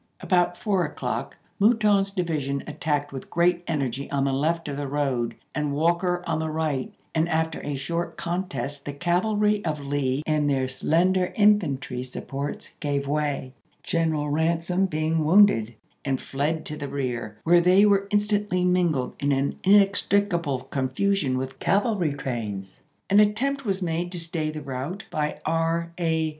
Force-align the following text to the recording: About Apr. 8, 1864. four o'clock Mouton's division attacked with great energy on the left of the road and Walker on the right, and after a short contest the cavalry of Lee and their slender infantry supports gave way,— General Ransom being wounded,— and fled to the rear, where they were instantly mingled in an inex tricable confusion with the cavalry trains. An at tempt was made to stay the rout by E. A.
About 0.19 0.55
Apr. 0.55 0.85
8, 0.85 0.97
1864. 0.97 0.97
four 0.97 1.09
o'clock 1.13 1.37
Mouton's 1.59 2.09
division 2.09 2.63
attacked 2.65 3.13
with 3.13 3.29
great 3.29 3.63
energy 3.67 4.09
on 4.09 4.23
the 4.23 4.33
left 4.33 4.67
of 4.67 4.75
the 4.75 4.87
road 4.87 5.35
and 5.53 5.73
Walker 5.73 6.23
on 6.25 6.39
the 6.39 6.49
right, 6.49 6.91
and 7.13 7.29
after 7.29 7.59
a 7.63 7.75
short 7.75 8.17
contest 8.17 8.83
the 8.85 8.93
cavalry 8.93 9.63
of 9.63 9.79
Lee 9.79 10.23
and 10.25 10.49
their 10.49 10.67
slender 10.67 11.31
infantry 11.35 12.01
supports 12.01 12.71
gave 12.79 13.07
way,— 13.07 13.53
General 13.83 14.31
Ransom 14.31 14.87
being 14.87 15.23
wounded,— 15.23 15.75
and 16.03 16.19
fled 16.19 16.65
to 16.65 16.75
the 16.77 16.87
rear, 16.89 17.37
where 17.43 17.61
they 17.61 17.85
were 17.85 18.07
instantly 18.09 18.65
mingled 18.65 19.13
in 19.19 19.31
an 19.31 19.59
inex 19.63 19.97
tricable 20.09 20.67
confusion 20.71 21.37
with 21.37 21.49
the 21.51 21.55
cavalry 21.57 22.13
trains. 22.15 22.81
An 23.07 23.19
at 23.19 23.35
tempt 23.35 23.65
was 23.65 23.83
made 23.83 24.11
to 24.13 24.19
stay 24.19 24.49
the 24.49 24.63
rout 24.63 25.05
by 25.11 25.35
E. 25.45 25.89
A. 25.99 26.29